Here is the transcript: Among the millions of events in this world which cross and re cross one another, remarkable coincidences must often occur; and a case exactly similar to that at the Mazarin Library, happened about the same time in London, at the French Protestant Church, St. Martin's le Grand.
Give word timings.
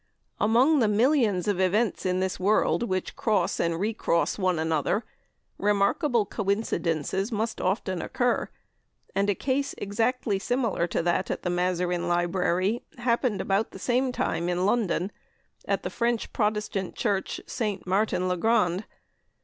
Among 0.39 0.79
the 0.79 0.87
millions 0.87 1.47
of 1.47 1.59
events 1.59 2.07
in 2.07 2.21
this 2.21 2.39
world 2.39 2.81
which 2.81 3.15
cross 3.15 3.59
and 3.59 3.79
re 3.79 3.93
cross 3.93 4.35
one 4.39 4.57
another, 4.57 5.03
remarkable 5.59 6.25
coincidences 6.25 7.31
must 7.31 7.61
often 7.61 8.01
occur; 8.01 8.49
and 9.13 9.29
a 9.29 9.35
case 9.35 9.75
exactly 9.77 10.39
similar 10.39 10.87
to 10.87 11.03
that 11.03 11.29
at 11.29 11.43
the 11.43 11.51
Mazarin 11.51 12.07
Library, 12.07 12.81
happened 12.97 13.41
about 13.41 13.69
the 13.69 13.77
same 13.77 14.11
time 14.11 14.49
in 14.49 14.65
London, 14.65 15.11
at 15.67 15.83
the 15.83 15.91
French 15.91 16.33
Protestant 16.33 16.95
Church, 16.95 17.39
St. 17.45 17.85
Martin's 17.85 18.25
le 18.27 18.37
Grand. 18.37 18.85